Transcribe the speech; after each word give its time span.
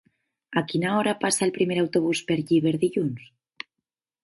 A 0.61 0.63
quina 0.71 0.93
hora 1.01 1.13
passa 1.25 1.43
el 1.49 1.53
primer 1.59 1.77
autobús 1.83 2.23
per 2.33 2.41
Llíber 2.41 2.75
dilluns? 2.87 3.31